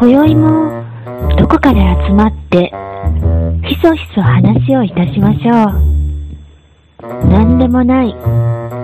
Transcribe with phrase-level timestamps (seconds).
[0.00, 0.84] 今宵も
[1.36, 2.72] どこかで集まって
[3.66, 7.26] ひそひそ話をいたしましょう。
[7.26, 8.14] 何でもない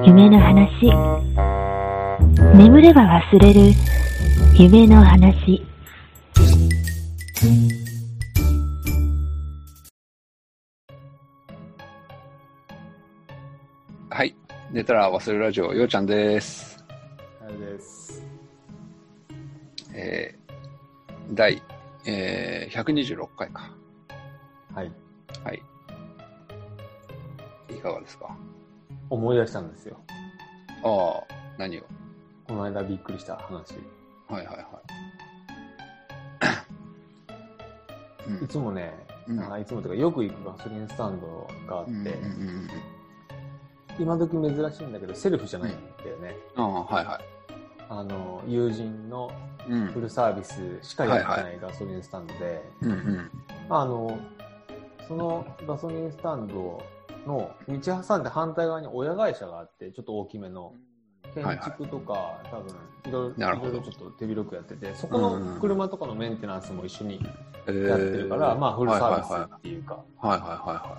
[0.04, 0.90] 夢の話。
[2.56, 3.60] 眠れば忘れる
[4.58, 5.64] 夢の話。
[14.10, 14.34] はい。
[14.72, 16.84] 寝たら忘れるラジオ、ようちゃんです。
[17.60, 18.26] です。
[19.94, 20.43] えー、
[21.30, 21.62] 第、
[22.06, 23.70] えー、126回か。
[24.74, 24.92] はい。
[25.42, 25.62] はい。
[27.70, 28.36] いかがですか？
[29.10, 29.96] 思い出したんですよ。
[30.84, 31.82] ああ、何を？
[32.48, 33.74] この間びっくりした話。
[34.28, 34.64] はいはいは
[38.40, 38.44] い。
[38.44, 38.92] いつもね、
[39.28, 42.12] うんあいつもというかよく行くガソリンスタンドがあって、うんうんうんう
[42.60, 42.68] ん
[43.96, 46.34] 今時珍しいんだけどセルフじゃないんだよね。
[46.56, 47.20] ああ、はいは
[47.98, 49.30] あの、友人の
[49.68, 49.72] い。
[49.72, 53.30] うんフルサービスしかやってはないガソリンスタンドで、うんうん。
[53.70, 54.18] あの、
[55.08, 56.82] そのガソリンスタンド
[57.26, 60.74] の道挟んで反対側に親会社があって、ちょっと大きめの。
[61.34, 62.74] 建はいはい築とか、多分
[63.06, 67.20] いろいなるほどろいろちょっと手広くやってて、そこの車とかのメンテナンスも一緒に
[67.66, 70.98] えーやってるから、まあフルサービスはいはいっていうか、はいはいはいは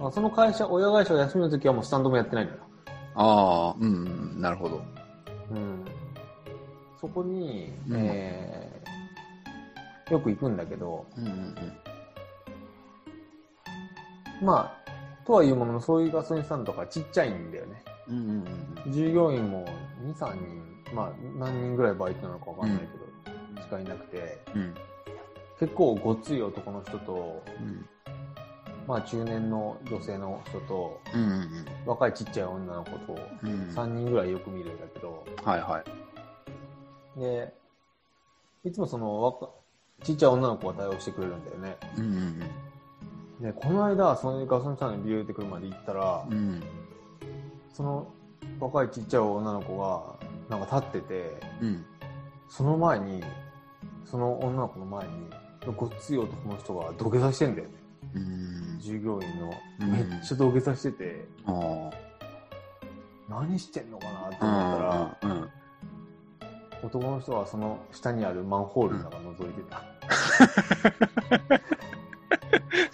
[0.00, 2.56] まあその会社、親会社が休みの時はもうスタンドもやってないのよ。
[2.56, 2.60] い。
[3.16, 4.82] ああ、うんうん、なるほど。
[5.50, 5.84] うん。
[7.00, 8.86] そこに、うんえー
[10.08, 11.54] よく行くんだけど、うんうん
[14.40, 17.82] まあ、とはいうものの、そういうガソリンスタンドとかちっちゃいんだよね。
[18.08, 18.16] うん。
[18.16, 18.36] うんうん
[18.86, 19.66] うん従業員も
[20.04, 22.86] 2、3人、まあ何人ぐらいバイトなのかわかんないけ
[23.56, 24.74] ど、しかいなくて、うん。
[25.58, 27.88] 結構ごっつい男の人と、うん
[28.86, 31.48] まあ中年の女性の人と、うんうん
[31.84, 33.50] 若いちっちゃい女の子と、うん。
[33.50, 35.84] うん3人ぐらいよく見るんだけど、はいはい。
[37.16, 37.54] で、
[38.64, 39.50] いつもその若、
[40.02, 41.76] ちっちゃい女の子が対応してくれるんだよね。
[41.96, 42.40] うんうん
[43.40, 46.36] で、この間、そのガソリンスタンドにビューって車で行ったら、うん。
[46.36, 46.62] うん
[47.72, 48.06] その
[48.58, 50.16] 若いちっちゃい女の子が、
[50.48, 51.84] なんか立ってて、うん。
[52.48, 53.22] その前に、
[54.06, 55.12] その女の子の前に、
[55.76, 57.74] ごっつい男の人が土下座してんだよね。
[58.14, 58.78] うん。
[58.80, 59.52] 従業員の。
[59.80, 61.28] うんめっちゃ土下座してて。
[63.28, 65.50] 何してんのかなって思ったら、うんうん
[66.86, 69.82] 男の人はその下にあるマンホールの中覗いてた。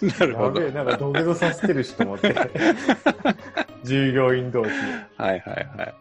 [0.01, 0.09] うん。
[0.09, 0.61] なるほど。
[0.71, 2.35] なんか土下座させてるしと思って。
[3.83, 4.75] 従業員同士で。
[5.17, 5.95] はいはいはい。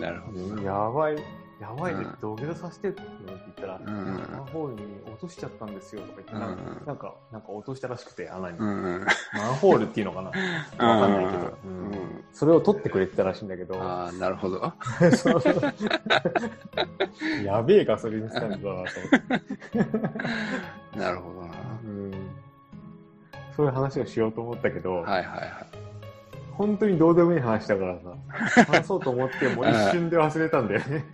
[0.00, 0.38] なるほど。
[0.38, 1.16] うんやばい、
[1.62, 3.92] やばいねうん、土下座させてって言ったら、んマ
[4.40, 8.58] ンホールに落としちゃったんですよとか言って、なんかうんなんか、なんか落としたらしくて、穴に。
[8.58, 9.06] マン
[9.60, 10.30] ホールっていうのかな？
[10.88, 11.56] わかんないけど、
[12.32, 14.56] それを取ってくれてたらしいんだけど、ああ、なるほど。
[17.44, 19.40] やべえガソリンスタンドだなと思っ
[20.92, 21.54] て、なるほどな。
[21.84, 22.12] うん。
[23.56, 25.48] そういう話をしようと思ったけど、はいはいはい。
[26.54, 28.16] 本当にどうでもいい話だからさ、
[28.64, 31.04] 話そうと思ってもう一瞬で忘れたんだよね。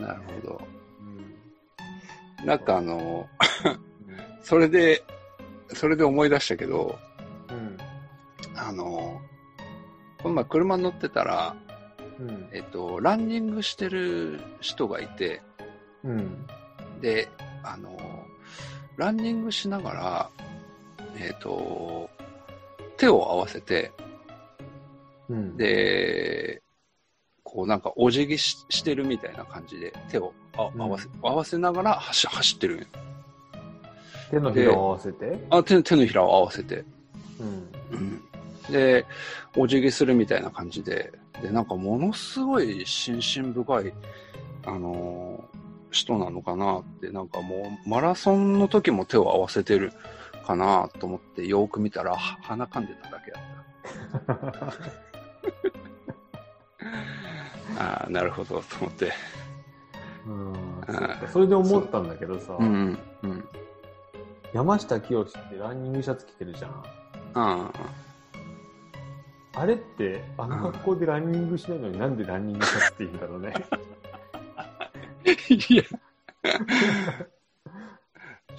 [0.00, 0.60] なるほど。
[1.00, 1.38] うん
[2.44, 3.28] なんかあの、
[4.42, 5.02] それで、
[5.68, 6.96] それで思い出したけど、
[7.50, 7.76] うん。
[8.56, 9.20] あの、
[10.22, 11.56] この前車に乗ってたら、
[12.20, 12.48] うん。
[12.52, 15.42] えっと、ランニングしてる人がいて、
[16.04, 16.46] うん。
[17.00, 17.28] で、
[17.62, 17.96] あの、
[18.96, 20.30] ランニングしながら、
[21.16, 22.08] えっと、
[22.96, 23.92] 手を合わせて、
[25.28, 25.56] うん。
[25.56, 26.62] で、
[27.48, 30.82] こうなんかお辞儀ししてるみたいな感じで手をあうん。
[30.82, 32.86] 合わせ、合わせながら走走ってる
[34.30, 36.84] 手のひらを合わせて、あ手手のひらを合わせて、
[37.40, 37.96] うん。
[37.96, 39.06] うん、で
[39.56, 41.12] お辞儀するみたいな感じで。
[41.40, 43.92] でなんかものすごい心身深い
[44.66, 45.58] あのー
[45.90, 49.92] 人なのかなってなんかもうマラソンの時も手を合わせてる
[50.46, 54.72] かなと思ってよーく見たらは鼻かんでただけだった
[57.78, 59.12] ああなるほどと思って。
[60.26, 60.54] うん。
[61.32, 62.62] それで思ったんだけどさ、う。
[62.64, 63.48] んうん
[64.52, 66.82] 山下清ってランニングシャツ着てるじゃん。
[67.34, 67.70] あ
[69.54, 73.54] あれって、あの格好でランニングしないのになんでランニングシャツって言うんだろうね。
[74.56, 74.90] あ
[75.50, 75.82] いや。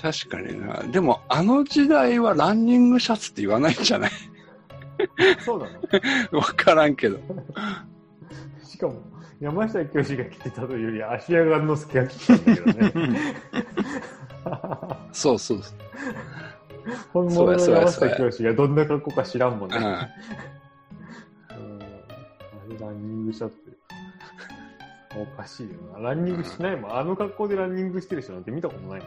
[0.02, 0.76] 確かにな。
[0.92, 4.12] でもあの時代はランニングシャツって言わないんじゃない？
[5.44, 5.66] そうな
[6.32, 7.20] の わからんけど
[8.70, 9.02] しかも、
[9.40, 13.36] 山下清が着てたというより、芦屋雁之助が着てたんだけどね。
[15.12, 15.60] そうそう
[17.12, 19.78] 本物の山下清がどんな格好か知らんもんね。
[19.80, 20.08] あ
[22.70, 23.56] れランニングシャツ。
[25.18, 26.10] おかしいよな。
[26.10, 26.96] ランニングしないもん。
[26.96, 29.02] あの格好でランニングしてる人なんて見たことない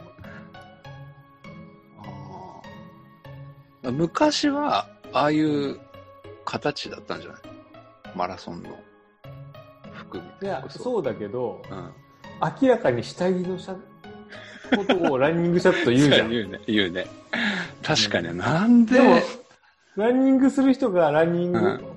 [3.83, 3.95] もん。
[3.95, 5.79] 昔は、ああいう
[6.45, 7.41] 形だったんじゃない？
[8.15, 8.69] マラソンの
[10.19, 11.89] 服みいや、そうだけど、うん。
[12.61, 13.75] 明らかに下着のシャ
[14.75, 16.29] ことをランニングシャツと言うじゃん。
[16.31, 17.05] 言うね、言うね。
[17.81, 19.15] 確かに、なんで、でも、
[19.95, 21.93] ランニングする人がランニング、うん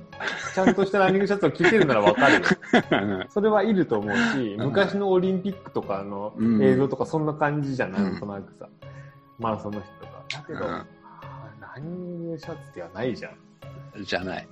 [0.55, 2.43] ちゃんとしたランニングシャツを着てるならわかる
[3.29, 8.67] それはいると思うし、ん昔のオリンピックとかのうん映像とかそんな感じじゃん、うんなんとなくさ。
[9.39, 10.25] マラソンの人とか。
[10.33, 10.87] だけど、ラ
[11.79, 14.05] ンニングシャツではないじゃん。
[14.05, 14.49] じゃない。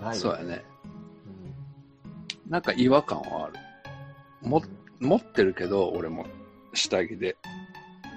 [0.00, 0.64] ないそうやね。
[2.48, 3.54] うんなんか違和感はある。
[4.48, 4.62] も、
[5.00, 6.26] 持ってるけど、俺も
[6.74, 7.36] 下着で。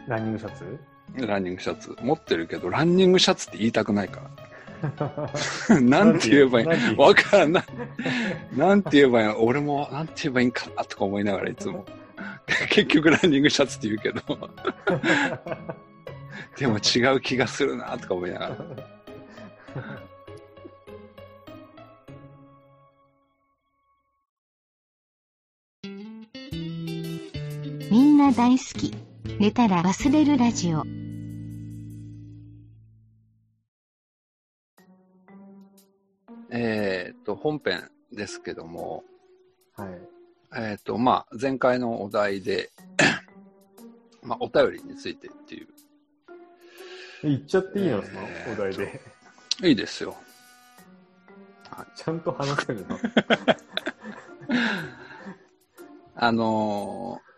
[0.07, 0.79] ランニングシャツ？
[1.27, 1.95] ランニングシャツ。
[2.01, 4.31] 持ってるけど、ランニングシャツって言いたくないから。
[5.81, 6.67] なんて言えばいい？
[6.95, 7.63] わからんない。
[8.55, 9.27] なんて言えばいい？
[9.27, 11.85] の俺も、なんて言えばいいんかなとか思いながらいつも。
[12.69, 14.21] 結局ランニングシャツって言うけど、
[16.57, 18.55] でも違う気がするなとか思いながら。
[27.91, 28.95] みんな大好き。
[29.37, 30.83] 寝たら忘れるラジオ。
[36.53, 39.03] えっと、本編ですけども、
[39.75, 40.01] はい。
[40.55, 42.71] えっと、まあ、前回のお題で、
[44.23, 45.67] まあ、お便りについてっていう。
[47.23, 48.21] 言っちゃっていいの、えーその
[48.53, 49.01] お題で。
[49.63, 50.15] いいですよ。
[51.93, 52.97] ちゃんと話せるの？
[56.15, 57.30] あのー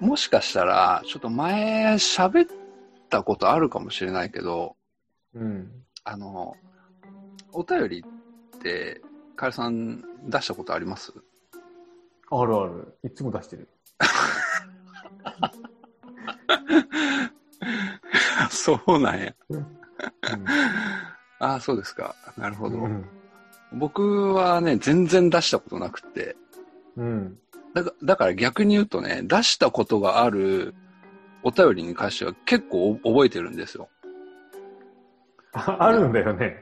[0.00, 2.48] もしかしたら、ちょっと前喋っ
[3.08, 4.76] たことあるかもしれないけど、
[5.34, 5.70] うん。
[6.04, 6.56] あの
[7.52, 8.04] お便り
[8.56, 9.00] って、
[9.36, 11.12] カエルさん出したことあります？
[12.30, 12.98] あるある。
[13.04, 13.68] いつも出してる。
[18.50, 19.34] そうなんや。
[19.48, 19.66] うん。
[21.38, 22.14] あ あ、そうですか。
[22.36, 22.78] なるほど。
[22.78, 23.04] うん。
[23.74, 26.36] 僕はね、全然出したことなくて、
[26.96, 27.38] うん。
[27.74, 30.74] だかだから逆に言うとね、出したことがある
[31.42, 33.88] お便りに関しては結構覚えてるんですよ。
[35.52, 36.56] あ あるんだよね。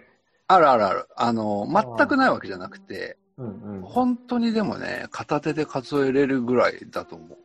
[0.46, 1.06] あるあるある。
[1.16, 1.66] あの、
[1.96, 3.82] 全くないわけじゃなくて、うんうん。
[3.82, 7.38] 本当にでもね、片手で数えれるぐらいだと思う。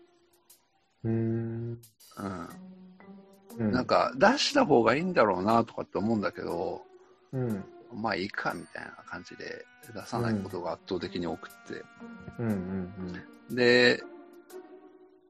[1.03, 1.09] う。
[1.09, 1.79] うん。
[3.57, 6.81] うんなん、か、出した方がいいんだろうなとかって思うんだけど、
[7.31, 7.63] うん。
[7.93, 11.83] まあいいかみたいな感じで出さないことが圧倒的に多くって。
[12.39, 14.03] うんうんで、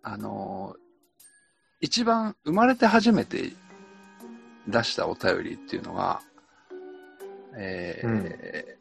[0.03, 0.75] あの、
[1.81, 3.51] 一番生まれて初めて
[4.67, 6.21] 出したお便りっていうのが、
[7.57, 8.75] えーうん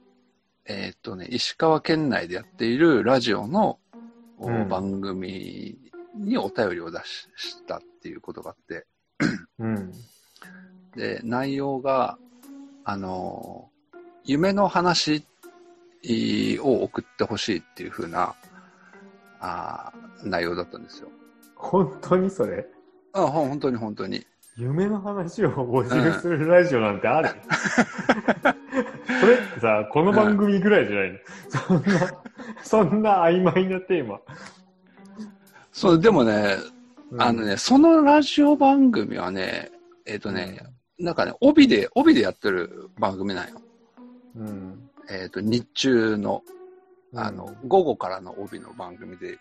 [0.67, 3.79] えーっとね、石川県内でやっているラジオの
[4.69, 5.77] 番組
[6.17, 8.87] にお便りを出ししたっていうことがあって、
[9.59, 9.75] うん。
[9.75, 9.93] うん。
[10.97, 12.17] で、内容が、
[12.85, 13.69] あの、
[14.25, 15.25] 夢の話
[16.61, 18.35] を送ってほしいっていう風な、
[19.47, 21.09] あー内容だったんですよ。
[21.55, 22.67] 本当にそれ？
[23.13, 24.27] あ、本当に本当に。
[24.57, 27.29] 夢の話を募集するラジオなんてある、
[29.21, 31.19] それってさ、この番組ぐらいじゃないの、
[31.49, 32.23] そんな、
[32.63, 34.21] そんな曖昧なテーマ。
[35.73, 36.57] そう、でもね、
[37.11, 39.71] うんあのね、そのラジオ番組はね、
[40.07, 40.61] えっ、とね、
[40.99, 43.61] なんかね、帯で、帯でやってる番組なんよ。
[44.37, 44.91] うん。
[45.11, 46.54] えっ、と、日中の、うん
[47.17, 49.39] あの、午後からの帯の番組で、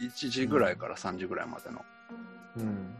[0.00, 1.84] 1時ぐらいから3時ぐらいまでの。
[2.56, 2.94] うん。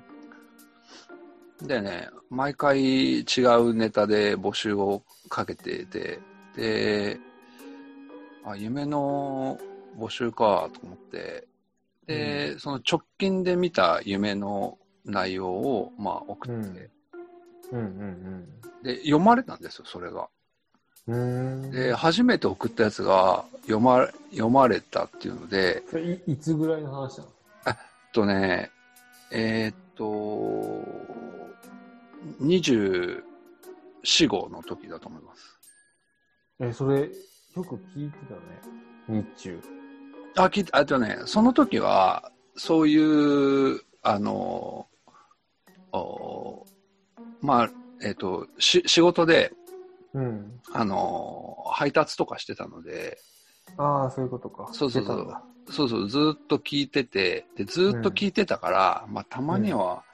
[1.66, 3.22] でね、毎回違
[3.58, 6.20] うネタで募集をかけてて、
[6.54, 7.18] で、
[8.44, 9.58] あ、夢の
[9.98, 11.46] 募集かと思って、
[12.06, 16.90] で、その直近で見た夢の内容を、まあ送って、
[17.72, 18.46] うんうん
[18.82, 20.28] で、読まれたんですよ、それが。
[21.06, 27.30] で、初めて送ったやつが読ま読まれたっていうので、それいいつぐらいの話なの？
[27.66, 27.74] えっ
[28.12, 28.70] とね、
[29.30, 30.04] えーっと、
[32.42, 33.22] 24
[34.28, 35.58] 号の時だと思います。
[36.58, 37.08] え、それ、よ
[37.54, 38.40] く聞いてたね。
[39.08, 39.60] 日中。
[40.36, 44.86] あ、聞いて、あとね、その時は、そういう、あの、
[45.92, 46.64] お
[47.40, 47.70] まあ、
[48.02, 49.52] えっ、と、し、仕事で、
[50.16, 50.60] うん。
[50.72, 53.18] あの、配達とかしてたので、
[53.76, 54.68] ああ、そういうことか。
[54.72, 55.36] そうそうそう
[55.68, 60.04] そうそう、ずーっと聞いてて、で、ずーっと聞いてたから、まあ、たまには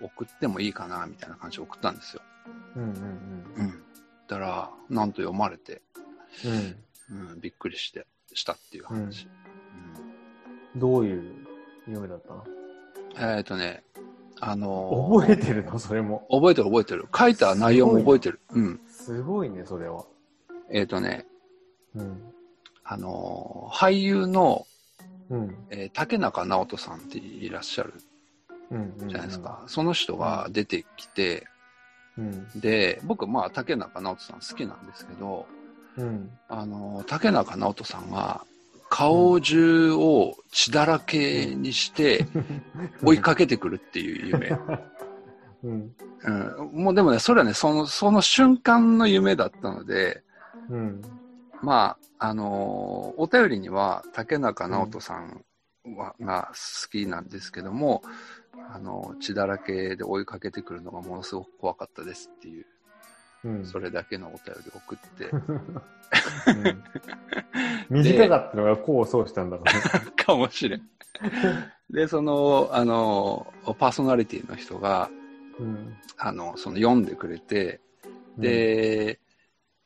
[0.00, 2.22] 送ってもいいかな、みたいな感じで送ったんですよ。
[2.76, 2.90] うんうん
[3.56, 3.82] うん。
[4.28, 5.82] だから、なんと読まれて、
[6.44, 7.18] うん。
[7.18, 7.28] うん。
[7.32, 9.28] うん、びっくりして、したっていう話。
[10.76, 11.46] どういう
[11.86, 12.44] 夢だったの？
[12.46, 13.84] うんえっ、とね、
[14.40, 15.78] あのー覚えてるの？
[15.78, 16.26] それも。
[16.30, 17.06] 覚えてる覚えてる。
[17.16, 18.40] 書いた内容も覚えてる。
[18.50, 18.80] うん。
[19.04, 20.04] すごいね、それは。
[20.70, 21.26] えっ、とね、
[21.94, 22.22] うん。
[22.84, 24.66] あのー俳優の、
[25.28, 25.56] うん。
[25.70, 27.94] えー竹中直人さんっていらっしゃる
[28.70, 28.94] うん。
[29.00, 29.62] うんじゃないですか。。
[29.66, 31.46] その人が出てきて、
[32.16, 32.48] うん。
[32.60, 35.46] で、僕、まあ、竹中直人さん好きなんですけど、
[35.98, 36.30] うん。
[36.48, 38.46] あのー竹中直人さんが、
[38.88, 42.26] 顔中を血だらけにして
[43.02, 44.50] 追いかけてくるっていう夢。
[45.64, 45.96] うん。
[46.24, 50.22] うん、もうでもね、それはね、その、その瞬間の夢だったので、
[50.70, 51.02] うん。
[51.62, 55.44] まあ、あのーお便りには竹中直人さん
[55.96, 58.02] は、が好きなんですけども、
[58.72, 62.66] あの、血だらけで追いかけてくるのがものすごく怖かったですっていう、
[63.44, 63.64] うん。
[63.66, 65.36] それだけのお便りを送って、う
[66.52, 66.82] ん
[67.90, 70.12] 短かったのが功を奏したんだろうね。
[70.16, 70.82] かもしれん。
[71.90, 75.10] で、その、あの、パーソナリティの人が、
[75.58, 75.96] うん。
[76.18, 77.80] あの、その読んでくれて、
[78.38, 79.20] で、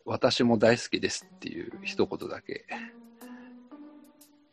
[0.05, 2.65] 私も大好きですっていう一言だけ。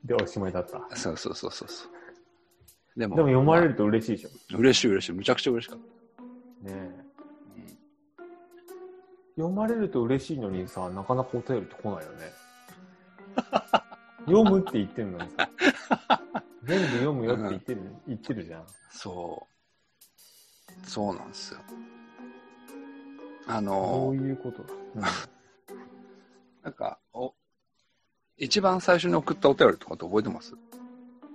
[0.03, 0.95] で、おしまいだった。
[0.95, 2.99] そうそうそうそうそう。
[2.99, 4.29] でも、でも読まれると嬉しいでしょ。
[4.51, 5.13] まあ嬉しい嬉しい。
[5.13, 5.85] むちゃくちゃ嬉しかっね
[6.65, 6.91] え
[8.17, 8.23] た。
[9.35, 12.45] 読まれると嬉しいのにさ、なかなかお便りって来ないよね。
[14.25, 15.49] 読むって言ってるのにさ。
[16.63, 18.65] 全部読むよって言ってる、言ってるじゃん。
[18.89, 19.54] そう。
[20.83, 21.59] そうなんですよ。
[23.47, 25.07] あどのう、いうことだ？
[26.63, 27.33] なんか、お、
[28.37, 30.55] 一番最初に送ったお便りとかって覚えてます？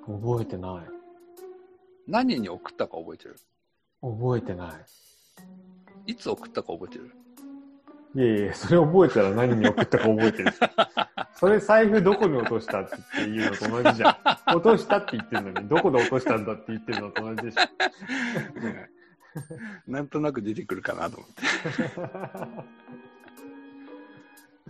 [0.08, 0.90] うん、覚えてない。
[2.08, 3.36] 何に送ったか覚えてる？
[4.02, 4.70] 覚えてない。
[6.06, 7.12] いつ送ったか覚えてる？
[8.12, 10.52] いやいや、それ覚えたら何に送ったか覚えてる。
[11.38, 14.56] それ財布どこに落としたっていうのと同じじゃん。
[14.56, 17.60] 落としたって言ってるのに、どこで落としたんだって言ってるのと同じでしょ。
[19.86, 21.42] なんとなく出てくるかなと思って。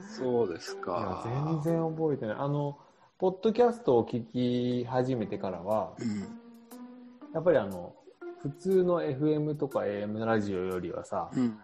[0.17, 1.23] そうですか。
[1.25, 2.37] 全然覚えてない。
[2.37, 2.79] あの、
[3.19, 6.21] ポッドキャストを聞き始めてからは、うん。
[7.33, 7.95] やっぱりあの、
[8.43, 11.59] 普通の FM とか AM ラジオよりはさ、うん。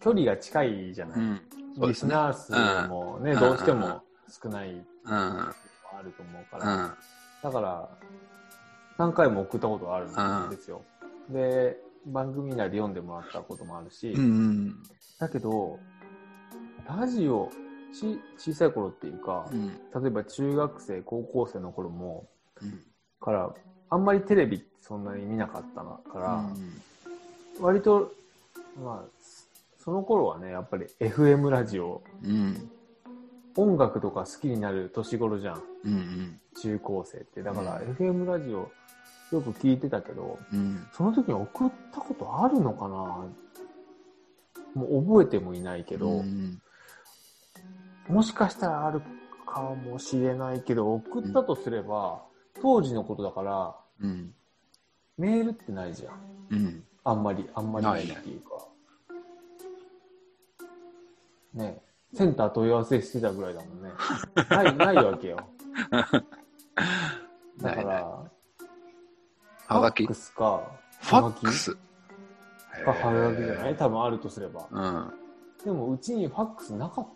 [0.00, 1.40] 距離が近いじゃない、うん。
[1.76, 2.10] そうリですね。
[2.10, 4.02] スナー数もね、うんどうしても
[4.42, 4.84] 少ないうん。
[5.12, 5.54] あ
[6.02, 6.96] ると思うかうら、ん。
[7.42, 7.88] だから、
[8.96, 10.06] 何回も送ったことある
[10.46, 10.50] ん。
[10.50, 10.82] ですよ。
[11.32, 14.82] で、番組内で読んでもらったこともあるし、うん。
[15.18, 15.78] だけど、
[16.86, 17.50] ラジオ、
[17.92, 19.68] ち小さい頃っていうか、うん。
[20.02, 22.28] 例えば中学生、高校生の頃も、
[22.62, 22.80] うん。
[23.20, 23.54] から、
[23.90, 26.82] あんまりテレビそんなに見なかったから、うん
[27.60, 28.12] 割と、
[28.82, 29.10] まあ、
[29.78, 32.70] その頃はね、やっぱり FM ラジオ、うん。
[33.54, 36.40] 音楽とか好きになる年頃じゃん、うん。
[36.62, 37.42] 中高生って。
[37.42, 38.70] だから、うん FM ラジオ
[39.32, 40.86] よく聞いてたけど、うん。
[40.92, 43.26] その時に送ったことあるのかな？
[44.74, 46.60] もう覚えてもいないけど、うん。
[48.08, 49.02] もしかしたらある
[49.46, 52.22] かもしれないけど、送ったとすれば、
[52.60, 54.34] 当時のことだから、うん。
[55.18, 56.14] メールってないじゃん。
[56.50, 56.84] うん。
[57.04, 58.66] あんまり、あんまりないっていうか。
[61.54, 61.82] ね
[62.14, 63.90] センター問い合わせしてたぐらいだもんね。
[64.48, 65.38] ない、ないわけよ。
[67.60, 67.74] だ。
[67.74, 68.30] から、
[69.74, 70.62] はがきファックスか、
[71.00, 71.74] ファックス。
[72.84, 73.76] か、はがきじゃない？
[73.76, 74.66] 多分あるとすれば。
[74.70, 75.12] うん。
[75.64, 77.08] でも、うちにファックスなかっ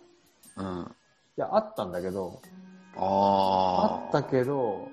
[0.54, 0.62] た。
[0.62, 0.94] いうん。
[1.36, 2.40] や、あったんだけど、
[2.96, 4.04] ああ。
[4.06, 4.88] あったけど、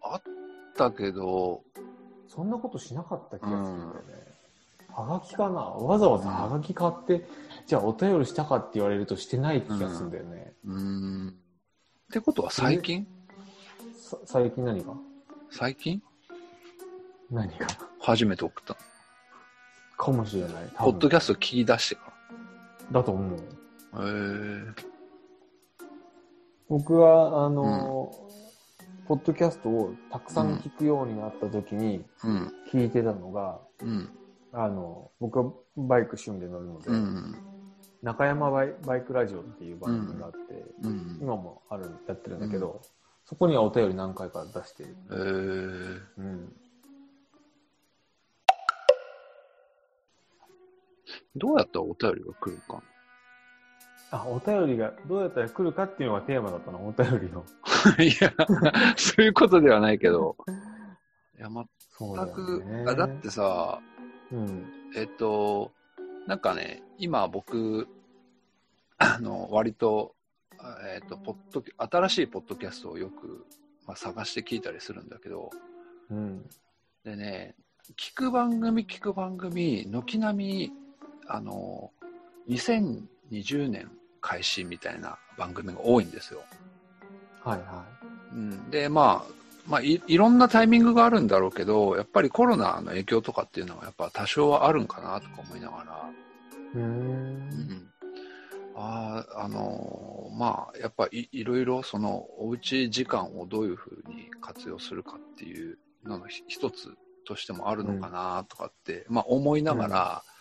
[0.00, 0.22] あっ
[0.76, 1.62] たけど、
[2.28, 4.26] そんなことしなかった気がするんだよね。
[4.92, 5.60] はがきかな？
[5.60, 7.26] わざわざはがき買って、
[7.66, 10.52] じゃあお便りしたかって言われるとしてない気がするんだよね。
[10.64, 10.78] うー
[11.26, 11.28] ん。
[11.30, 11.32] っ
[12.12, 13.06] てことは最近？
[13.98, 14.94] さ最近何が？
[15.50, 16.00] 最近？
[17.30, 17.66] 何が？
[18.00, 18.80] 初めて送ったの。
[19.96, 20.52] かもしれない。
[20.76, 22.12] ポッドキャスト聞き出してか
[22.92, 23.38] だと思う。
[23.94, 24.04] ら。
[24.04, 24.74] へえ。
[26.68, 28.12] 僕は、あの、
[29.06, 32.52] ポッドキャストをたくさん聞くようになった時にうん。
[32.72, 34.10] 聞いてたのが、うん。
[34.52, 37.34] あの、僕はバイク趣味で乗るので、うん。
[38.02, 41.18] 中山バイバイクラジオっていう番組があって、うん。
[41.20, 42.82] 今もある、やってるんだけど、
[43.24, 44.90] そこにはお便り何回か出してる。
[44.90, 45.16] へえ。
[46.18, 46.52] うん。
[51.36, 52.82] どうやったらお便りが来るか
[54.10, 57.44] あ、お便りがどうやったら来るかっていうのがテーマだったの、お便りの。
[57.96, 58.02] な。
[58.04, 58.32] いや、
[58.96, 60.36] そういうことではないけど。
[61.38, 61.66] いや、全
[62.32, 62.84] く、よね。
[62.88, 63.80] あだってさ、
[64.32, 64.64] うん。
[64.94, 65.72] えっと、
[66.26, 67.88] なんかね、今僕、
[68.98, 70.16] あの、割と
[70.94, 73.46] えっ、と、ポッドキ、新しいポッドキャストをよく、
[73.86, 75.50] まあ、探して聞いたりするんだけど、
[76.10, 76.48] うん。
[77.04, 77.54] でね、
[77.96, 80.72] 聞く番組聞く番組、軒並み、
[81.28, 81.90] あの、
[82.48, 83.90] 2020年
[84.20, 86.42] 開始みたいな番組が多いんですよ。
[87.42, 87.84] はいは
[88.32, 89.32] うん、で、まあ、
[89.68, 96.10] まあい、いろんなタイミングがあるんだろうけど、やっぱりコロナの影響とかっていうのはやっぱ多少はあるんかなとか思いながら、
[96.74, 96.78] い。
[96.78, 96.80] うー。
[96.80, 97.90] うんん、
[98.74, 106.94] ああ、あのーまあ、やっぱりいろいろそのおうち時間をどういうふうに活用するかっていうののひ一つ
[107.26, 110.35] としてもあるのかなとかって、まあ思いながら、うんうん。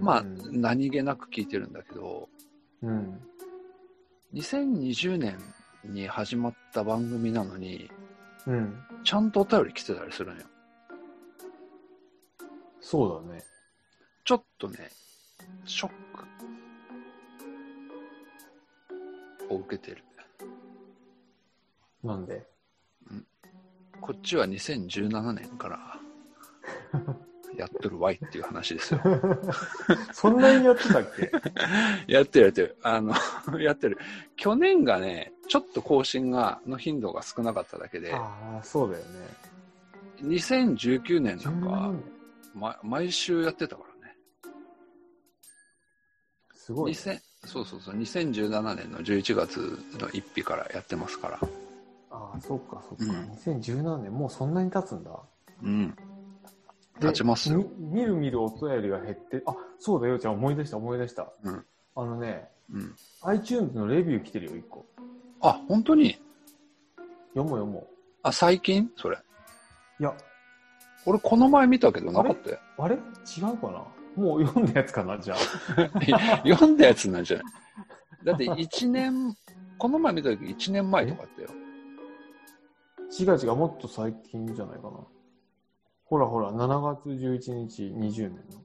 [0.00, 0.60] まあうん。
[0.60, 2.28] 何気なく聞いてるんだけど、
[2.82, 3.20] うん。
[4.34, 5.38] 2020年
[5.84, 7.90] に始まった番組なのに、
[8.46, 8.82] うん。
[9.04, 10.46] ちゃんとお便り来てたりするのよ。
[12.80, 13.44] そうだね。
[14.24, 14.90] ちょっとね、
[15.64, 15.90] ショッ
[19.48, 20.04] クを受けてる。
[22.02, 22.46] なんで？
[24.00, 26.00] こっちは2017年から
[27.60, 29.00] やっとるわいっていう話ですよ。
[30.12, 31.30] そんなにやってたっけ？
[32.12, 32.76] やってるやってる。
[32.82, 33.14] あの、
[33.60, 33.98] やってる。
[34.36, 39.28] 去年がね、ちょっと更新が、の頻度が少なかっただけで、ああ、そうだよね。
[40.22, 42.04] 2019年なん17か、年
[42.54, 44.16] ま、毎週やってたからね。
[46.54, 46.96] すごいね。
[46.98, 49.58] 2000そうそうそう、2017年の11月
[49.98, 51.38] の1日からやってますから。
[52.10, 53.04] ああ、そっかそっか。
[53.04, 55.10] うん2017年、もうそんなに経つんだ。
[55.62, 55.96] うん。
[57.00, 57.58] で経ちますよ。
[57.78, 61.32] みみるみるお便りが減って、あ、そうだよ、ちゃん、思い出した、思い出した。
[61.42, 61.64] うん
[61.96, 62.94] あのね、うん。
[63.22, 64.86] iTunes のレビュー来てるよ、一個。
[65.40, 66.16] あ、本当に？
[67.34, 67.86] 読もう読も
[68.22, 68.90] あ、最近？
[68.96, 69.16] それ。
[69.16, 70.02] う。
[70.02, 70.14] いや、
[71.04, 72.58] 俺この前見たけどなかったよ。
[72.78, 72.94] あれ？
[72.94, 73.66] 違うか
[74.16, 74.22] な？
[74.22, 75.38] もう読んだやつかなじゃあ。
[76.48, 77.46] 読んだやつなんじゃない？
[78.24, 79.36] だって1年、
[79.78, 81.48] この前見た時1年前とかあったよ。
[83.18, 84.98] 違う違う、もっと最近じゃないかな。
[86.10, 88.64] ほらほら、7月11日、20年の。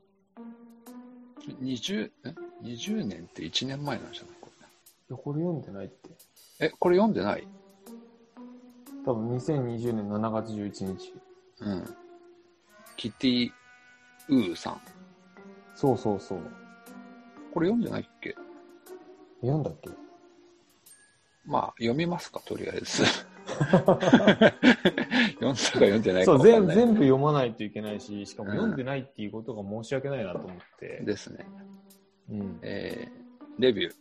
[1.62, 4.36] 20、え ?20 年って1年前なんじゃない？
[4.42, 4.50] こ
[5.10, 6.10] いや、これ読んでないって。
[6.60, 6.68] れ。
[6.68, 7.48] え、これ読んでない？
[9.06, 11.14] 多分2020年7月11日。
[11.62, 11.96] うん。
[12.98, 13.52] キティ・
[14.30, 14.82] ウーさん。
[15.76, 16.40] そうそうそう。
[17.54, 18.36] これ読んでないっけ？
[19.42, 19.92] 読んだっけ？
[21.46, 23.04] まあ、読みますか、とりあえず。
[25.36, 26.38] 読んだか読んでないか。
[26.40, 31.02] 全全部読まないといけないし、しかもうん読んでないっていうことが申し訳ないなと思って。
[31.04, 31.46] ですね。
[32.30, 32.60] うん。
[32.62, 33.26] えー
[33.58, 33.94] レビュー、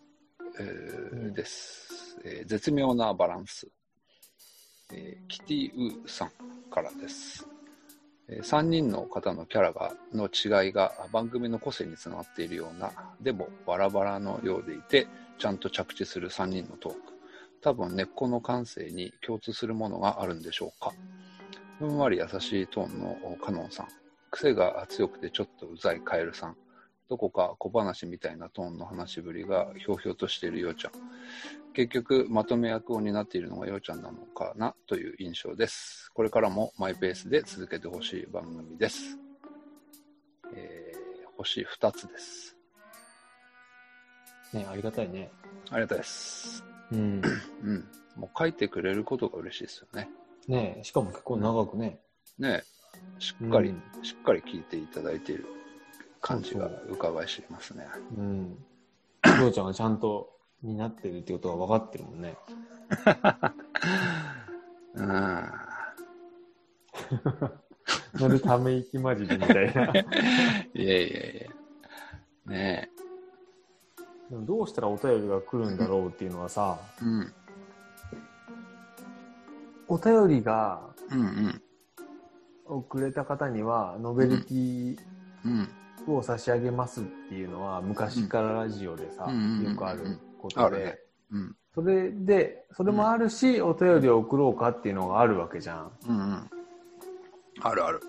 [0.59, 3.69] えーうんです、えー絶妙なバランス。
[4.93, 6.31] えーキティ・ウーさん
[6.71, 7.49] からです。
[8.29, 12.91] え3人の方のキャラがの違いが番組の個性につながっているような、
[13.21, 15.07] でもバラバラのようでいて、
[15.39, 17.14] ちゃんと着地する3人のトーク。
[17.65, 20.93] 多分根っこの感性に共通するものがあるんでしょうか。
[21.79, 23.89] ふんわり優しいトーンのカノンさん。
[24.31, 26.57] 癖が強くてちょっとうざいカエルさん。
[27.09, 30.93] どこか小話みたいなトーンの話しぶりがひょうひょうとしているようちゃん。
[31.73, 36.11] 結局、まとめ役を担っているのがようちゃんなのかなという印象です。
[36.13, 39.19] これからもマイペースで続けてほしい番組です。
[40.55, 42.55] えー、星2つです。
[44.53, 45.31] ねありがたいね。
[45.71, 46.74] ありがたいです。
[46.93, 47.23] うん。
[47.63, 47.89] うん。
[48.17, 50.09] もう書いてくれることが嬉しいですよね。
[50.49, 52.01] ねしかも結構長くね。
[52.39, 52.75] ねえ
[53.19, 55.47] しっかり、うんしっかり聞いていただいている
[56.21, 57.87] 感じが伺い知りますね。
[58.17, 58.59] うん。
[59.39, 60.31] りょうちゃんがちゃんと
[60.63, 62.37] になってるってことが分かってるもんね。
[64.95, 65.53] うん。
[68.21, 69.87] 乗るため息混じりみたいな。
[69.93, 70.03] いや
[70.75, 71.49] いやい
[72.47, 72.53] や。
[72.53, 72.91] ね
[74.31, 77.05] でもどうしたらお便りが来るんだろうっていうのはさ、え。
[77.05, 77.33] うん。
[79.89, 81.63] お便りがうんうん。
[82.67, 84.97] 遅れた方には、ノベルティ
[85.45, 85.69] うん。
[86.07, 90.99] を差し上げますっていうのは、昔からラジオでさ、うんよくあることで。
[91.75, 95.93] それで、それもあるし、お便りを送ろうかっていうのがあるわけじゃん。
[96.09, 96.51] うんうん。
[97.61, 98.01] あるある。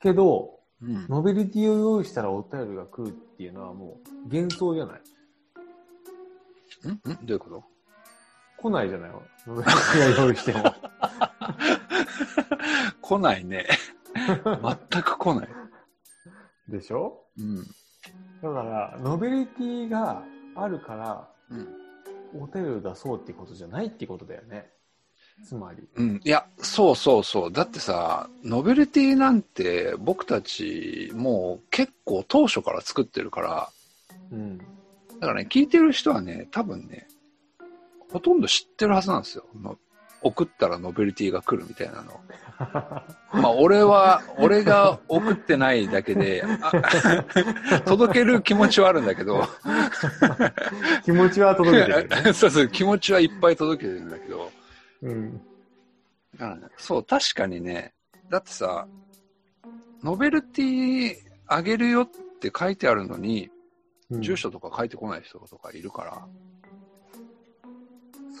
[0.00, 1.06] けど、うん。
[1.08, 5.02] ノベルティを用意したらお便りが来るっていうのはもう幻想じゃない？
[6.86, 7.64] んんどういうこと？
[8.58, 9.10] 来ないじゃない？
[9.46, 10.74] ノベルティが用意しても。
[13.00, 13.66] 来ないね。
[14.92, 15.48] 全く来ない。
[16.68, 17.24] でしょ？
[17.38, 17.56] うん。
[18.42, 20.22] だから、ノベルティが
[20.54, 21.68] あるから、うん。
[22.42, 24.70] お便りを出そうってことじゃないってことだよね。
[25.44, 25.88] つまり。
[25.94, 26.20] うん。
[26.22, 27.52] いや、そうそうそう。
[27.52, 33.70] だってさ、ノベルティなんて僕たちもう結構当初から作ってるから、
[34.30, 34.58] うん。
[35.20, 37.08] だからね、聞いてる人はね、多分ね、
[38.10, 39.44] ほとんど知ってるはずなんですよ。
[39.60, 39.76] の
[40.20, 42.20] 送ったらノベルティが来るみたいなの。
[43.32, 46.72] まあ、俺は、俺が送ってないだけで、あ
[47.86, 49.46] 届ける気持ちはあるんだけど、
[51.04, 52.32] 気持ちは届けてるよね。
[52.34, 54.50] そうそう、気持ちはいっぱい届けてるんだけど、
[55.02, 55.40] うん。
[56.34, 57.94] だからねそう、確かにね、
[58.28, 58.88] だってさ、
[60.02, 62.08] ノベルティあげるよっ
[62.40, 63.57] て書いてあるのに、うん
[64.10, 66.26] 住所とか書いてこない人とかいるから、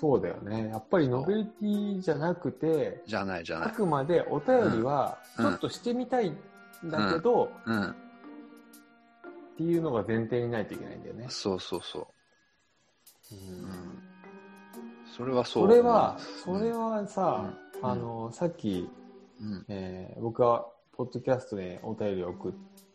[0.00, 0.68] そうだよね。
[0.68, 3.68] やっぱりノベルティじゃなくて、じゃないじゃない。
[3.68, 6.36] あくまでお便りはちうんょっとしてみたいん
[6.84, 7.90] だけど、うん。
[7.90, 7.94] っ
[9.56, 11.26] ていうのが前提にないといけないんだよね。
[11.28, 12.06] そうそうそ
[13.32, 13.34] う。
[13.34, 14.02] うんうん。
[15.16, 17.52] それはそうそれは、それはさ、
[17.82, 18.88] うんあの、さっき、
[19.40, 19.64] うん。
[19.68, 22.52] えー僕がポッドキャストでお便りを送っ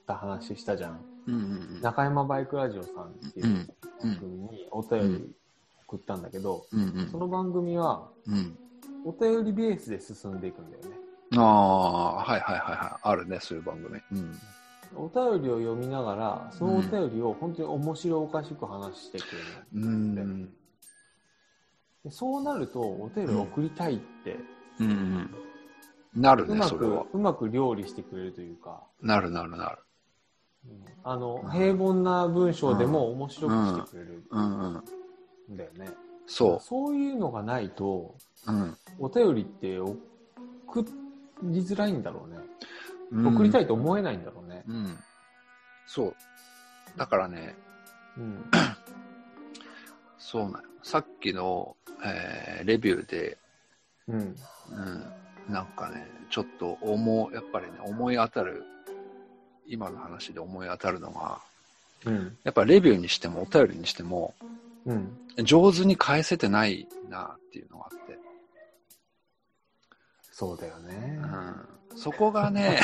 [0.07, 0.99] た話したじゃん。
[1.27, 1.37] うんう
[1.79, 3.67] ん中山バイクラジオさんっていううん
[4.01, 5.35] 番組にお便り
[5.87, 6.81] 送ったんだけど、うん。
[6.81, 8.57] うんその番組はうん。
[9.05, 10.97] お便りベースで進んでいくんだよね。
[11.35, 12.99] ああ、はいはいはいはい。
[13.01, 13.99] あるね、そういう番組。
[14.11, 14.39] うん。
[14.95, 19.89] お便りを読みながら、そのお便りを本当に面白おかしく話してくれるの。
[19.89, 20.45] うん。
[22.05, 24.37] でそうなると、お便りを送りたいって、
[24.79, 25.35] うんうん。
[26.21, 29.77] なるね、うまくそれは。、うまく料理してくれるというか、なるなるなる。
[30.65, 34.83] うんあのうん、平凡な文章でも面白くしてくれるうんうん。
[35.53, 35.89] んだよね。
[36.25, 38.15] そそういうのがないと、
[38.99, 40.85] お便りって送
[41.43, 42.37] りづらいんだろうね。
[43.11, 43.35] うん。
[43.35, 44.63] 送りたいと思えないんだろうね。
[44.67, 44.97] うん。
[45.85, 46.15] そう。
[46.97, 47.55] だからね、
[48.17, 48.45] うん。
[50.17, 50.63] そうな。
[50.81, 53.37] さっきの、えーレビューで、
[54.07, 54.19] うん。
[54.19, 58.63] うん、なんかね、ちょっと思う、やっぱりね、思い当たる、
[59.67, 61.39] 今の話で思い当たるのが、
[62.05, 62.37] うん。
[62.43, 64.33] やっぱレビューにしてもお便りにしても、
[64.85, 65.17] うん。
[65.43, 68.17] 上手に返せてないなっていうのがあって、
[70.31, 71.19] そうだよね。
[71.91, 72.79] うん、そこがね、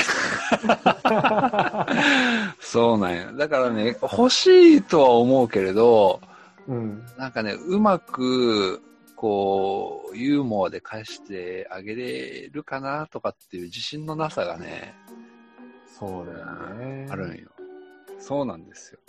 [2.60, 3.36] そうなんよ。
[3.36, 6.20] だからね、欲しいとは思うけれど、
[6.68, 7.04] うん。
[7.18, 8.80] なんかね、うまく、
[9.16, 14.94] こう、ユーモアで返してあげれるかなとかっていう自信のなさがね、
[16.00, 16.46] そうだよ
[16.78, 17.06] ね。
[17.10, 17.50] あるんよ。
[18.18, 19.00] そうなんですよ。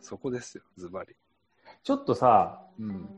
[0.00, 1.16] そこですよ、ズバリ。
[1.82, 3.08] ちょっとさ、うん。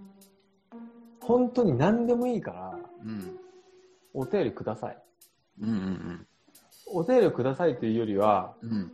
[1.21, 3.37] 本当に何でもいいから、うん。
[4.15, 4.99] お便りください。
[5.61, 6.27] うんうん
[6.93, 8.71] お便りくださいというよりは、うん。
[8.71, 8.93] うん。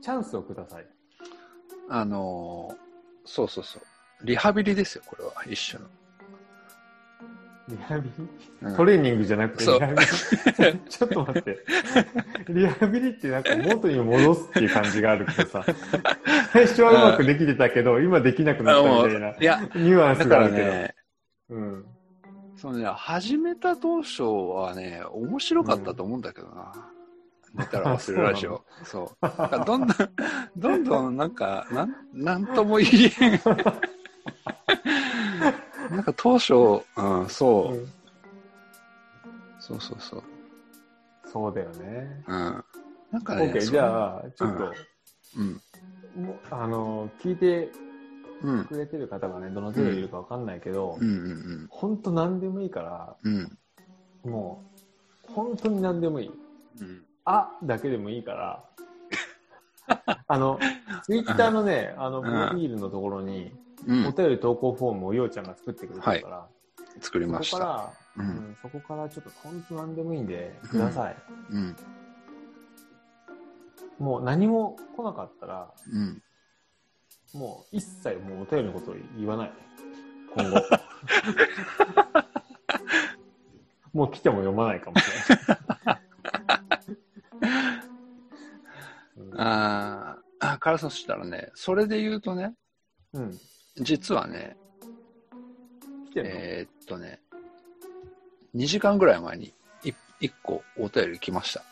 [0.00, 0.86] チャンスをください。
[1.88, 2.76] あのー
[3.24, 3.82] そうそうそう。
[4.24, 5.32] リハビリですよ、これは。
[5.50, 5.88] 一種の。
[7.68, 8.28] リハビリ？
[8.62, 10.78] うんトレーニングじゃなくてそうリハビリ？
[10.88, 11.58] ちょっと待って。
[12.48, 15.64] リハビリってなんか元に戻すっていう感じがあるけどさ、
[16.52, 20.66] 最初はうまくできてたけど、今できなくなったみたいな、いや、ニュアンスがあるけど。
[20.66, 20.94] ね、
[21.50, 21.84] うん。
[22.56, 26.72] そのね、始めた当初はね、面白かったと思うんだけどな。
[27.54, 28.64] 寝たら忘れるラジオ。
[28.84, 29.16] そう。
[29.22, 29.96] だからどんどん、
[30.56, 32.86] どんどんなんか、なん、なんとも言
[33.20, 33.40] えん。
[35.94, 37.92] なんか当初、うん、そう、うん
[39.60, 40.22] そうそうそう。
[41.30, 42.24] そうだよね。
[42.26, 42.64] うん。
[43.10, 44.72] なんかね、OK、じゃあ、ちょっと、
[45.36, 46.24] うん。
[46.24, 47.70] もうあの、聞いて
[48.42, 48.64] うん。
[48.64, 53.58] くれてる方がね、どの程度いるかわかんないけど、うんうん本当何でもいいから、うん。
[54.24, 54.30] うん。
[54.30, 54.64] も
[55.28, 56.30] う、本当に何でもいい。
[56.80, 57.04] うん。
[57.24, 58.64] あだけでもいいから、
[60.28, 60.58] あの、
[61.02, 63.52] ツイッターのね、あの、んプロフィールのところに、
[63.88, 64.06] うん。
[64.06, 66.46] お便り投稿フォームをようちゃんが作ってくれてるから、
[67.00, 67.56] 作りました。
[67.56, 71.16] そこから、ううんん、そこからちょっと本当何でもいいんで、ください。
[71.50, 71.76] うん。
[73.98, 76.22] もう何も来なかったら、うん。
[77.32, 79.52] もう一切もうお便りのことを言わない。
[80.34, 80.60] 今後。
[83.94, 85.36] もう来ても読まないかもしれ
[85.86, 86.00] ない。
[89.16, 92.54] う んあーあ、カラスそしたらね、それで言うとね、
[93.14, 93.38] うん。
[93.80, 94.56] 実はね、
[96.10, 97.20] 来てるの、えーっとね、
[98.54, 99.52] 2時間ぐらい前に
[99.84, 101.62] い1個お便り来ました。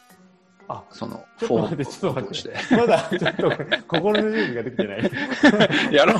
[0.69, 2.77] あ、その、ちょっと待って、ちょっと待ってて。
[2.77, 3.51] まだ、ちょっと、
[3.87, 5.11] 心の準備ができてない。
[5.95, 6.17] やろう。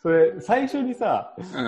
[0.00, 1.60] それ、最初にさ、う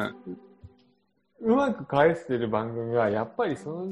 [1.51, 1.53] ん。
[1.53, 3.87] うまく返してる番組は、やっぱりその、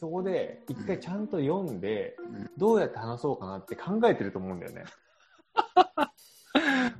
[0.00, 4.84] そこで一回ちゃんと読んで、うんどうやって話そうかなって考えてると思うんだよね。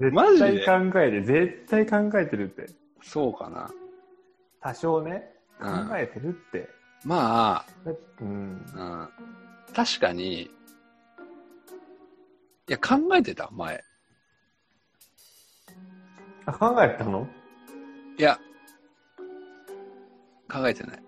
[0.13, 0.53] マジで？
[0.53, 2.67] 絶対考えて、絶対考えてるって。
[3.03, 3.71] そうかな。
[4.61, 6.69] 多少ね、考うんえてるって。
[7.07, 8.67] まだうん。
[8.77, 9.09] あ、
[9.69, 10.51] うん、確かに、い
[12.69, 13.83] や、考えてた、前。
[16.45, 17.27] あ、考えたの？
[18.19, 18.39] いや、
[20.53, 21.03] 考えてない。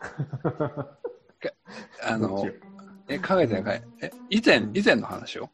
[1.40, 1.50] か
[2.02, 2.46] あの
[3.08, 3.82] え、考えてない。
[4.00, 5.50] え、以前、以前の話を、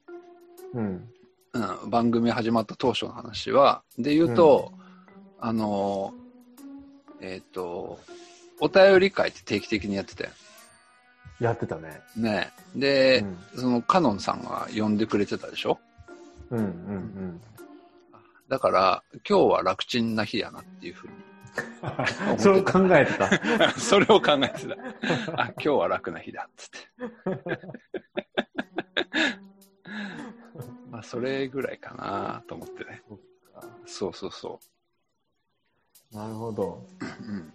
[0.75, 1.09] うん。
[1.55, 4.73] うん、番組始まった当初の話は、で言うと、
[5.41, 6.13] あの、
[7.21, 7.99] えっ、と、
[8.61, 10.31] お便り会って定期的にやってたよ。
[11.41, 12.01] やってたね。
[12.17, 15.79] ねで、うんそのカノンさんが呼んでくれてたでしょ？
[16.51, 17.41] うんうん
[18.49, 21.15] だから、今日は楽ちんな日やなっていうふうに。
[22.31, 22.39] うん。
[22.39, 23.29] そう考えてた。
[23.79, 24.75] それを考えてた。
[25.41, 26.79] あ、今日は楽な日だっつって。
[30.91, 33.03] まあ、それぐらいかなと思ってね。
[33.87, 34.61] そうそうそ
[36.13, 36.87] なるほど。
[37.01, 37.05] う。
[37.25, 37.53] うん。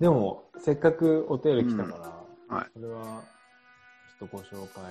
[0.00, 3.22] でも、せっかくお便り来たから、うんはいそれは、
[4.18, 4.82] ちょっとご紹介。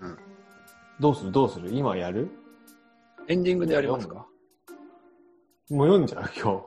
[0.00, 0.18] うん
[1.00, 1.32] どうする？
[1.32, 1.70] どうする？
[1.72, 2.28] 今やる？
[3.28, 4.26] エンディングでやりますか？
[5.70, 6.64] もう読んじゃう今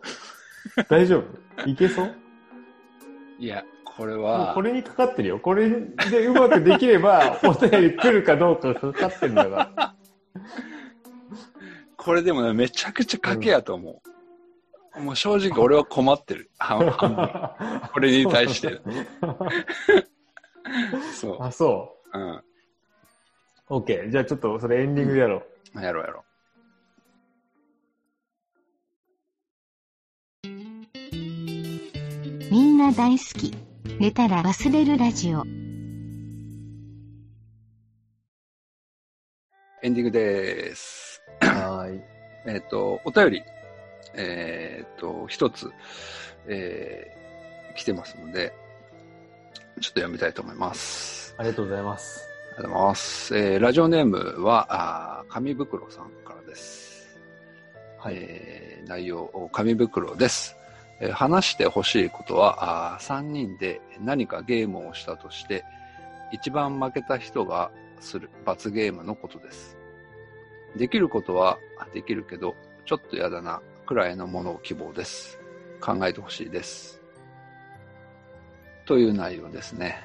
[0.75, 0.84] 日。
[0.89, 1.23] 大丈
[1.58, 1.69] 夫？
[1.69, 2.15] いけそう？
[3.39, 5.39] いや、これはこ、れにかかってるよ。
[5.39, 9.95] これでうまくできれば、 お便り来るかどうかかかってるんだから。
[11.97, 14.01] これでもね、めちゃくちゃ賭けやと思
[14.97, 15.01] う。
[15.01, 16.49] もう正直俺は困ってる。
[17.93, 18.79] これに対して。
[21.13, 22.17] そあ、そう。
[22.17, 22.31] うん。
[22.36, 22.43] う。
[23.69, 24.10] OK。
[24.10, 25.43] じゃあちょっとそれエンディングでやろ
[25.75, 25.81] う。
[25.81, 26.23] やろうやろ
[32.55, 33.53] みんな大好き。
[33.99, 35.41] 寝たら忘れるラジオ。
[35.41, 35.45] う。
[39.83, 41.21] エンディングです。
[41.41, 42.01] はーい。
[42.47, 43.43] えっ、と、お便り、
[44.13, 45.69] えっ、と、一つ、
[46.47, 48.53] えー来てますので、
[49.81, 51.35] ちょっと読みたいと思います。
[51.37, 52.21] ありがとうございます。
[52.21, 53.37] ありがとうございます。
[53.37, 57.19] えーラジオネームは、あー紙袋さんからです。
[57.99, 58.15] はい。
[58.15, 60.55] えー内容、紙袋です。
[60.99, 65.65] えー話してほしいことは、あ3人で何かゲームをしたとして、
[66.31, 69.77] 一番負けた人がする罰ゲームのことです。
[70.75, 71.58] できることは
[71.93, 72.55] できるけど、
[72.86, 75.39] ちょっとやだな、くらいのものを希望です。
[75.81, 77.01] 考えてほしいです。
[78.86, 79.97] という内容ですね。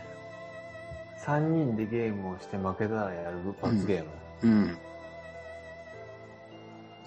[1.24, 4.10] 3人でゲームをして負けたらやる罰ゲーム。
[4.42, 4.78] うん。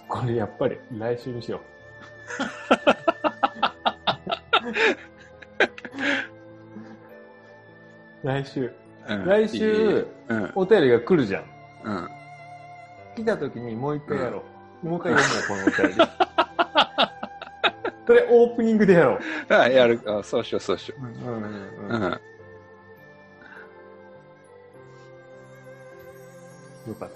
[0.08, 2.90] これやっぱり来週にしよう。
[8.24, 8.72] 来週。
[9.08, 10.52] うん来週うん。
[10.56, 11.44] お便りが来るじゃん。
[11.84, 12.08] うん。
[13.16, 14.44] 来た時にもう一回やろ
[14.84, 14.88] う。
[14.88, 16.04] もう一回読もう、このお便り。
[18.06, 19.20] これオープニングでやろう。
[19.54, 21.16] あ、やる、あそうしよう、そうしようんうんう。
[21.90, 22.02] うんうん。
[26.90, 27.16] よかった。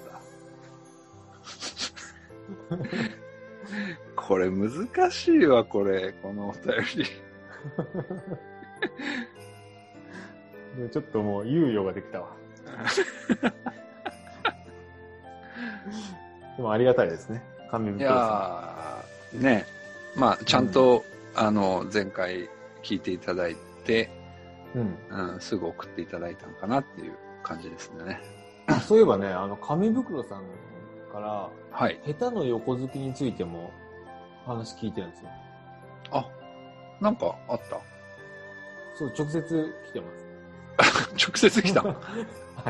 [4.16, 6.62] これ難しいわ、これ、このお便
[6.96, 7.04] り。
[10.78, 12.28] でちょっともう猶予ができたわ。
[16.56, 17.42] でもありがたいですね。
[17.70, 19.66] 神い袋さやー、ね、
[20.16, 22.48] まあ、ちゃんと、あの、前回
[22.82, 24.10] 聞いていただいて、
[24.74, 24.80] ん。
[24.80, 25.34] うん。
[25.34, 28.20] うん、すぐ送っていただいたのかなっていう感じですね。
[28.86, 30.42] そういえばね、あの、紙袋さん
[31.12, 32.00] から、はい。
[32.06, 33.70] 下手の横好きについても
[34.44, 35.30] 話聞いてるんですよ。
[36.10, 36.26] あ、
[37.00, 37.80] なんかあった？
[38.96, 40.14] そう、直接来てます。
[41.28, 41.82] 直接来た？
[41.82, 41.96] の は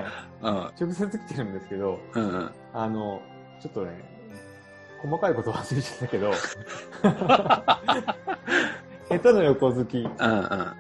[0.01, 0.05] い。
[0.43, 0.55] うん、
[0.87, 2.51] 直接来てるんですけど、うん、うん。
[2.73, 3.21] あの、
[3.61, 3.93] ちょっとね、
[5.01, 6.33] 細かいこと忘れちゃったけど、
[9.09, 10.75] 下手の横好き、うん、うん、下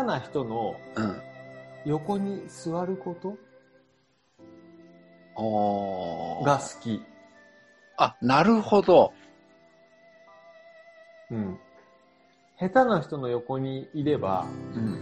[0.00, 1.22] 手な人のうん。
[1.86, 3.36] 横に座ること
[5.34, 7.02] おーが好き。
[7.96, 9.14] あ、なるほど。
[11.30, 11.58] うん。
[12.60, 14.44] 下手な人の横にいれば、
[14.74, 14.98] うん。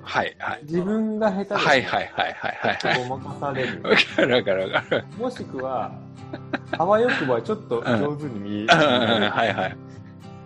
[0.00, 0.60] はい、はい。
[0.62, 2.76] 自分が下手でもはい、はい、はい、はい、はい。
[2.76, 3.82] はいごまかされる。
[3.82, 5.04] わかるわかるわかる。
[5.18, 5.90] もしくは、
[6.78, 9.76] あわよくばちょっと上手に見えるうん、はい、はい。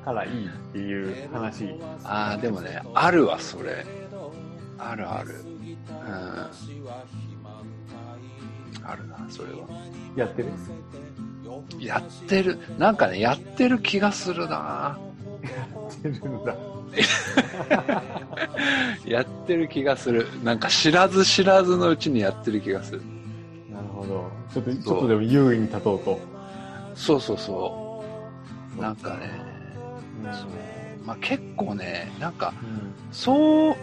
[0.05, 1.79] からいいっていう話。
[2.03, 3.85] ああ、でもね、あるわ、それ。
[4.79, 5.35] あるある。
[5.35, 5.97] うん。
[8.87, 9.69] あるな、それは。
[10.17, 10.49] やってる？
[11.79, 14.99] やってる、なんかね、やってる気がするな。
[15.89, 16.57] やってるんだ。
[19.07, 20.27] やってる気がする。
[20.43, 23.03] なんか知らず知らずのうちにやってる気がする。
[23.71, 24.31] なるほど。
[24.53, 26.19] ちょっと、ちょっとでも優位に立とうと。
[26.95, 28.05] そうそうそ
[28.77, 28.81] う。
[28.81, 29.31] なんかね、
[30.33, 30.49] そう
[31.05, 32.95] まあ結構ね、なんか、うん。
[33.13, 33.77] そう、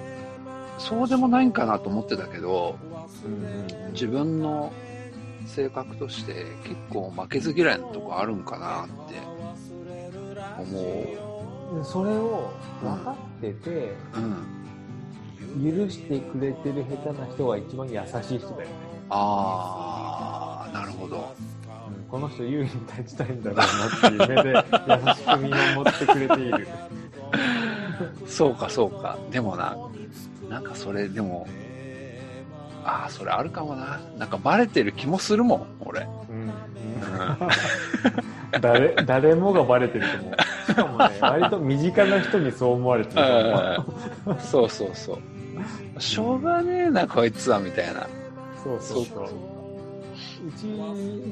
[0.77, 2.77] そうでもないんかなと思ってたけど、
[3.25, 3.65] うんうん
[3.95, 4.73] 自分の
[5.47, 9.15] 性格として結構負けず嫌いなとこあるんかなって
[10.59, 11.05] 思
[11.83, 12.51] それを
[12.81, 14.19] 分かってて、う。
[14.19, 14.55] うん。
[15.55, 18.75] 許してくれてる下手な人が一番優しい人だよね。
[19.09, 21.33] あー、なるほど。
[22.09, 26.67] この人優位に立ちたいんだろうなっていう目で優しく見守ってくれている。
[28.27, 29.17] そうか、そうか。
[29.31, 29.77] でもな、
[30.49, 31.47] なんかそれ、でも、
[32.83, 33.99] ああ、それあるかもな。
[34.17, 36.07] なんかバレてる気もするもん、俺。
[36.29, 36.53] うん
[38.61, 40.35] 誰誰もがバレてると思う。
[40.67, 43.21] しかもね、割と身近な人にそう思われてると
[44.31, 44.41] 思う。
[44.41, 46.01] そうそうそう。
[46.01, 48.07] しょうがねえな、こいつは、みたいな。
[48.63, 49.25] そうそうそう。
[50.47, 50.63] うち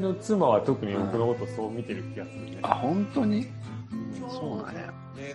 [0.01, 2.59] の妻は特に僕のことそう見てる気がするね。
[2.63, 3.47] あ、本当に？
[4.29, 4.93] そうなんや。
[5.17, 5.25] 優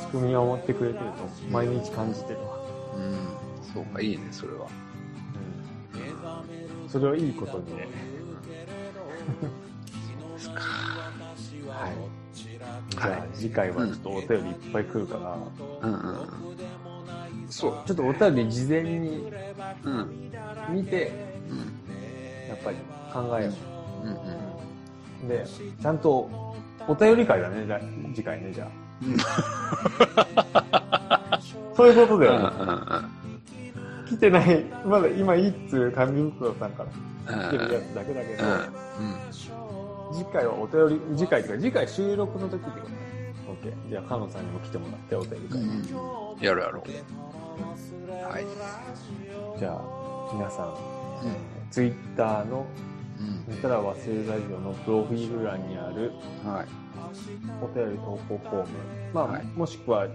[0.00, 1.12] しく見守ってくれてると
[1.50, 2.56] 毎日感じてるわ。
[2.96, 3.72] うん。
[3.74, 4.66] そうか、いいね、それは。
[6.84, 6.88] うん。
[6.88, 7.88] それをいいことにね。
[10.38, 10.60] ですか。
[10.60, 11.94] はい。
[12.90, 15.36] じゃあ次回はちょっとお便りいっぱい来るから、
[15.88, 16.16] うんうん。
[17.48, 17.72] そう。
[17.86, 19.32] ちょっとお便り事前に
[19.84, 20.30] うん。
[20.70, 21.12] 見て、
[21.50, 21.58] うん。
[22.48, 22.76] やっぱり
[23.12, 23.52] 考えよ
[24.04, 24.16] うんうん。
[25.26, 25.28] う。
[25.28, 25.44] で、
[25.82, 26.54] ちゃんと
[26.86, 27.80] お便り会だね、じゃあ
[28.14, 28.70] 次回ね、じゃあ。
[31.76, 33.08] そういうことだうんよね。
[34.08, 36.84] 来てない、まだ今一通紙袋さんか
[37.26, 39.67] ら来てるやつだけだけど、うん。
[40.18, 42.92] 次回はお便り、次回っていうか次回収録の時ってこと？
[42.92, 43.34] ね。
[43.62, 43.88] OK。
[43.90, 45.60] じゃあ、かのさんにも来てもらってお便り会。
[45.60, 45.68] うん。
[45.68, 46.44] うん。
[46.44, 46.82] やろうやろう。
[48.32, 48.46] はい。
[49.58, 50.74] じゃあ、皆さん、うん。
[51.70, 52.66] ツイッターの
[53.20, 53.54] うん。
[53.54, 56.12] 寝たら忘れるラジオのプロフィール欄にある
[56.44, 56.66] はい。
[57.62, 58.66] お便り投稿フォーム、
[59.14, 60.06] まあ、はいもしくは、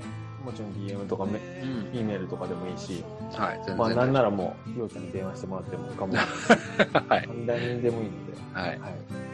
[0.46, 1.98] もちろん DM とかメうん。
[1.98, 3.58] E メールとかでもいいし、はい。
[3.58, 3.78] 全然。
[3.78, 6.26] まあ、なんならもう、ようちゃんに電話してもらっても構わない。
[7.10, 7.30] はい。
[7.46, 8.80] 何人でもいいので、はい。
[8.80, 9.33] はい。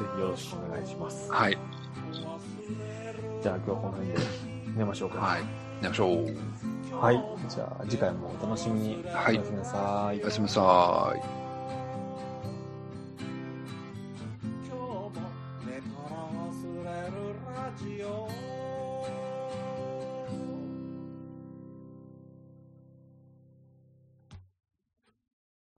[0.00, 1.30] ぜひよろしくお願いします。
[1.30, 1.58] はい。
[3.42, 4.16] じゃあ、今日はこの辺で
[4.76, 5.18] 寝ましょうか。
[5.18, 5.42] はい。
[5.82, 6.96] 寝ましょう。
[6.96, 7.22] はい。
[7.48, 9.04] じゃあ、次回もお楽しみに。
[9.06, 10.24] はいおやすみなさいお。
[10.24, 11.39] やすみなさい。